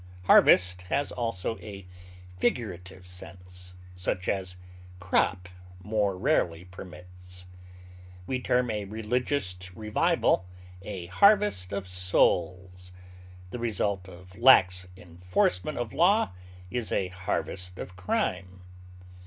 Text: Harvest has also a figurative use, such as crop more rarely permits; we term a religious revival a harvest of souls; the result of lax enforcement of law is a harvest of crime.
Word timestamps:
Harvest 0.23 0.81
has 0.89 1.11
also 1.11 1.59
a 1.59 1.85
figurative 2.39 3.03
use, 3.05 3.73
such 3.95 4.27
as 4.27 4.55
crop 4.99 5.47
more 5.79 6.17
rarely 6.17 6.65
permits; 6.65 7.45
we 8.25 8.39
term 8.41 8.71
a 8.71 8.85
religious 8.85 9.55
revival 9.75 10.47
a 10.81 11.05
harvest 11.05 11.71
of 11.71 11.87
souls; 11.87 12.91
the 13.51 13.59
result 13.59 14.07
of 14.09 14.35
lax 14.39 14.87
enforcement 14.97 15.77
of 15.77 15.93
law 15.93 16.31
is 16.71 16.91
a 16.91 17.09
harvest 17.09 17.77
of 17.77 17.95
crime. 17.95 18.63